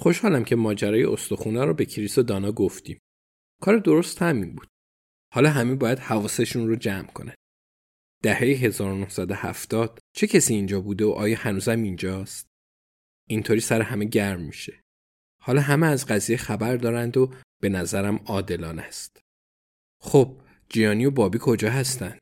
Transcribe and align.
خوشحالم 0.00 0.44
که 0.44 0.56
ماجرای 0.56 1.04
استخونه 1.04 1.64
رو 1.64 1.74
به 1.74 1.84
کریس 1.84 2.18
و 2.18 2.22
دانا 2.22 2.52
گفتیم. 2.52 2.98
کار 3.62 3.78
درست 3.78 4.22
همین 4.22 4.54
بود. 4.54 4.68
حالا 5.34 5.50
همه 5.50 5.74
باید 5.74 5.98
حواسشون 5.98 6.68
رو 6.68 6.76
جمع 6.76 7.06
کنه. 7.06 7.34
دهه 8.22 8.38
1970 8.38 9.98
چه 10.16 10.26
کسی 10.26 10.54
اینجا 10.54 10.80
بوده 10.80 11.04
و 11.04 11.10
آیا 11.10 11.38
هنوزم 11.38 11.82
اینجاست؟ 11.82 12.46
اینطوری 13.28 13.60
سر 13.60 13.80
همه 13.80 14.04
گرم 14.04 14.40
میشه. 14.40 14.80
حالا 15.42 15.60
همه 15.60 15.86
از 15.86 16.06
قضیه 16.06 16.36
خبر 16.36 16.76
دارند 16.76 17.16
و 17.16 17.30
به 17.62 17.68
نظرم 17.68 18.16
عادلانه 18.26 18.82
است. 18.82 19.20
خب 20.02 20.40
جیانی 20.68 21.06
و 21.06 21.10
بابی 21.10 21.38
کجا 21.40 21.70
هستن؟ 21.70 22.18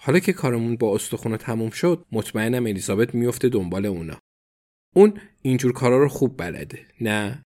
حالا 0.00 0.18
که 0.18 0.32
کارمون 0.32 0.76
با 0.76 0.94
استخونه 0.94 1.36
تموم 1.36 1.70
شد 1.70 2.06
مطمئنم 2.12 2.66
الیزابت 2.66 3.14
میفته 3.14 3.48
دنبال 3.48 3.86
اونا. 3.86 4.20
اون 4.94 5.20
اینجور 5.42 5.72
کارا 5.72 5.98
رو 5.98 6.08
خوب 6.08 6.36
بلده. 6.36 6.86
نه. 7.00 7.42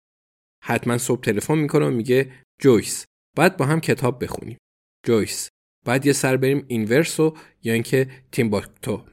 حتما 0.65 0.99
صبح 0.99 1.21
تلفن 1.21 1.59
می‌کنه 1.59 1.87
و 1.87 1.91
میگه 1.91 2.45
جویس 2.61 3.05
باید 3.37 3.57
با 3.57 3.67
هم 3.67 3.81
کتاب 3.81 4.25
بخونیم. 4.25 4.59
جویس 5.07 5.49
بعد 5.87 6.07
یه 6.07 6.13
سر 6.13 6.37
بریم 6.37 6.65
اینورسو 6.69 7.37
یا 7.63 7.73
اینکه 7.73 8.25
تیمباکتو 8.33 9.09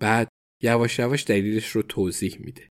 بعد 0.00 0.28
یواش 0.62 0.98
یواش 0.98 1.26
دلیلش 1.26 1.68
رو 1.68 1.82
توضیح 1.82 2.36
میده. 2.40 2.68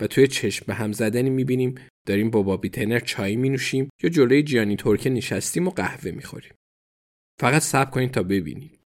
و 0.00 0.06
توی 0.06 0.26
چشم 0.26 0.66
به 0.66 0.74
هم 0.74 0.92
زدنی 0.92 1.30
می‌بینیم 1.30 1.74
داریم 2.06 2.30
با 2.30 2.42
بابی 2.42 2.68
تنر 2.68 3.00
چای 3.00 3.36
مینوشیم 3.36 3.88
یا 4.02 4.10
جلوی 4.10 4.42
جیانی 4.42 4.76
ترکه 4.76 5.10
نشستیم 5.10 5.68
و 5.68 5.70
قهوه 5.70 6.10
می‌خوریم. 6.10 6.54
فقط 7.40 7.62
صبر 7.62 7.90
کنید 7.90 8.10
تا 8.10 8.22
ببینید 8.22 8.80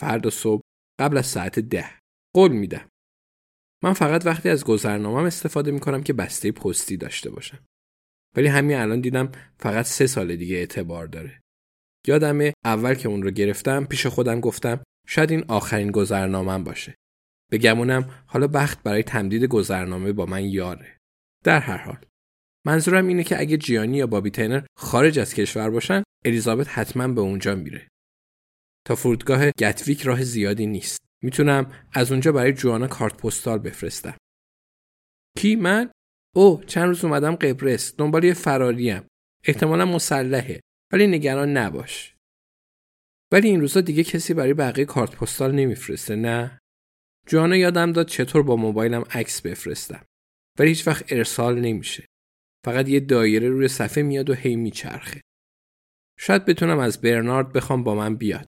فردا 0.00 0.30
صبح 0.30 0.62
قبل 1.00 1.18
از 1.18 1.26
ساعت 1.26 1.58
ده. 1.58 1.98
قول 2.34 2.52
میدم. 2.52 2.89
من 3.82 3.92
فقط 3.92 4.26
وقتی 4.26 4.48
از 4.48 4.64
گذرنامم 4.64 5.24
استفاده 5.24 5.70
می‌کنم 5.70 6.02
که 6.02 6.12
بسته 6.12 6.52
پستی 6.52 6.96
داشته 6.96 7.30
باشم. 7.30 7.58
ولی 8.36 8.48
همین 8.48 8.76
الان 8.76 9.00
دیدم 9.00 9.32
فقط 9.58 9.86
سه 9.86 10.06
سال 10.06 10.36
دیگه 10.36 10.56
اعتبار 10.56 11.06
داره. 11.06 11.40
یادمه 12.06 12.52
اول 12.64 12.94
که 12.94 13.08
اون 13.08 13.22
رو 13.22 13.30
گرفتم 13.30 13.84
پیش 13.84 14.06
خودم 14.06 14.40
گفتم 14.40 14.82
شاید 15.06 15.30
این 15.30 15.44
آخرین 15.48 15.90
گذرنامم 15.90 16.64
باشه. 16.64 16.94
بگمونم 17.52 18.24
حالا 18.26 18.46
بخت 18.46 18.82
برای 18.82 19.02
تمدید 19.02 19.44
گذرنامه 19.44 20.12
با 20.12 20.26
من 20.26 20.44
یاره. 20.44 20.96
در 21.44 21.60
هر 21.60 21.76
حال 21.76 22.04
منظورم 22.66 23.06
اینه 23.06 23.24
که 23.24 23.40
اگه 23.40 23.56
جیانی 23.56 23.96
یا 23.96 24.06
بابی 24.06 24.30
تینر 24.30 24.62
خارج 24.76 25.18
از 25.18 25.34
کشور 25.34 25.70
باشن 25.70 26.02
الیزابت 26.24 26.68
حتما 26.68 27.08
به 27.08 27.20
اونجا 27.20 27.54
میره. 27.54 27.88
تا 28.86 28.94
فرودگاه 28.94 29.50
گتویک 29.50 30.02
راه 30.02 30.24
زیادی 30.24 30.66
نیست. 30.66 31.09
می‌تونم 31.22 31.72
از 31.92 32.12
اونجا 32.12 32.32
برای 32.32 32.52
جوانا 32.52 32.86
کارت 32.86 33.16
پستال 33.16 33.58
بفرستم. 33.58 34.16
کی 35.38 35.56
من؟ 35.56 35.90
او 36.36 36.64
چند 36.66 36.88
روز 36.88 37.04
اومدم 37.04 37.34
قبرس 37.34 37.96
دنبال 37.96 38.24
یه 38.24 38.34
فراریم. 38.34 39.02
احتمالا 39.44 39.84
مسلحه 39.84 40.60
ولی 40.92 41.06
نگران 41.06 41.56
نباش. 41.56 42.14
ولی 43.32 43.48
این 43.48 43.60
روزا 43.60 43.80
دیگه 43.80 44.04
کسی 44.04 44.34
برای 44.34 44.54
بقیه 44.54 44.84
کارت 44.84 45.16
پستال 45.16 45.52
نمیفرسته 45.52 46.16
نه؟ 46.16 46.58
جوانا 47.26 47.56
یادم 47.56 47.92
داد 47.92 48.06
چطور 48.08 48.42
با 48.42 48.56
موبایلم 48.56 49.04
عکس 49.10 49.40
بفرستم. 49.42 50.04
ولی 50.58 50.68
هیچ 50.68 50.86
وقت 50.86 51.12
ارسال 51.12 51.60
نمیشه. 51.60 52.06
فقط 52.64 52.88
یه 52.88 53.00
دایره 53.00 53.48
روی 53.48 53.68
صفحه 53.68 54.02
میاد 54.02 54.30
و 54.30 54.34
هی 54.34 54.56
میچرخه. 54.56 55.20
شاید 56.18 56.44
بتونم 56.44 56.78
از 56.78 57.00
برنارد 57.00 57.52
بخوام 57.52 57.84
با 57.84 57.94
من 57.94 58.16
بیاد. 58.16 58.46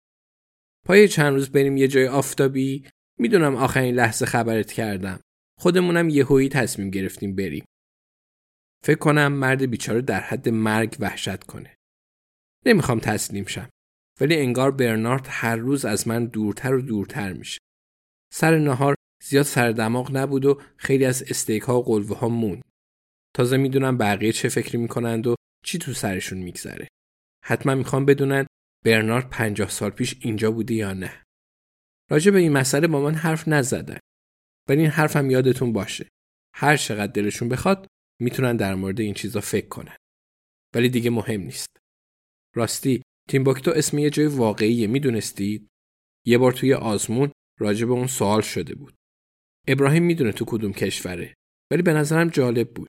پای 0.89 1.09
چند 1.09 1.35
روز 1.35 1.51
بریم 1.51 1.77
یه 1.77 1.89
جای 1.89 2.09
آفتابی. 2.09 2.85
می‌دونم 3.19 3.57
آخرین 3.57 3.95
لحظه 3.95 4.27
خبرت 4.27 4.73
کردم. 4.73 5.21
خودمونم 5.59 6.09
یهویی 6.09 6.49
تصمیم 6.49 6.91
گرفتیم 6.91 7.37
بریم. 7.37 7.65
فکر 8.85 8.99
کنم 8.99 9.33
مرد 9.33 9.71
بیچاره 9.71 10.01
در 10.01 10.21
حد 10.21 10.49
مرگ 10.49 10.97
وحشت 11.01 11.45
کنه. 11.45 11.77
نمی‌خوام 12.67 12.99
تسلیم 12.99 13.45
شم. 13.45 13.69
ولی 14.21 14.37
انگار 14.37 14.71
برنارد 14.71 15.27
هر 15.29 15.57
روز 15.57 15.85
از 15.85 16.09
من 16.09 16.27
دورتر 16.27 16.75
و 16.75 16.83
دورتر 16.83 17.33
میشه. 17.33 17.59
سر 18.33 18.59
نهار 18.59 18.95
زیاد 19.25 19.45
سر 19.45 19.71
دماغ 19.71 20.17
نبود 20.17 20.45
و 20.45 20.61
خیلی 20.77 21.05
از 21.05 21.23
استیک 21.23 21.63
ها 21.63 21.81
و 21.81 21.85
قلوه 21.85 22.19
ها 22.19 22.29
موند. 22.29 22.63
تازه 23.37 23.57
می‌دونم 23.57 23.99
بقیه 23.99 24.33
چه 24.33 24.49
فکری 24.49 24.79
می‌کنند 24.79 25.27
و 25.27 25.35
چی 25.65 25.79
تو 25.79 25.93
سرشون 25.93 26.39
میگذره. 26.39 26.89
حتما 27.45 27.75
می‌خوام 27.75 28.05
بدونن 28.05 28.47
برنارد 28.85 29.31
پنجاه 29.31 29.71
سال 29.71 29.91
پیش 29.91 30.17
اینجا 30.21 30.51
بوده 30.51 30.75
یا 30.75 30.93
نه. 30.93 31.25
راجع 32.11 32.31
به 32.31 32.39
این 32.39 32.53
مسئله 32.53 32.87
با 32.87 33.01
من 33.01 33.15
حرف 33.15 33.49
نزدن. 33.49 33.99
ولی 34.69 34.81
این 34.81 34.91
حرفم 34.91 35.31
یادتون 35.31 35.73
باشه. 35.73 36.09
هر 36.55 36.77
چقدر 36.77 37.13
دلشون 37.13 37.49
بخواد 37.49 37.87
می‌تونن 38.21 38.57
در 38.57 38.75
مورد 38.75 39.01
این 39.01 39.15
چیزا 39.15 39.41
فکر 39.41 39.69
کنن. 39.69 39.97
ولی 40.75 40.89
دیگه 40.89 41.11
مهم 41.11 41.41
نیست. 41.41 41.77
راستی 42.55 43.03
تیمباکتو 43.29 43.71
اسم 43.71 43.99
یه 43.99 44.11
جای 44.11 44.27
واقعیه 44.27 44.87
می‌دونستید؟ 44.87 45.69
یه 46.27 46.39
بار 46.39 46.53
توی 46.53 46.75
آزمون 46.75 47.33
راجع 47.61 47.87
به 47.87 47.93
اون 47.93 48.07
سوال 48.07 48.41
شده 48.41 48.75
بود. 48.75 48.95
ابراهیم 49.69 50.03
می‌دونه 50.03 50.33
تو 50.33 50.45
کدوم 50.45 50.73
کشوره. 50.73 51.35
ولی 51.73 51.83
به 51.83 51.93
نظرم 51.93 52.29
جالب 52.29 52.75
بود. 52.75 52.89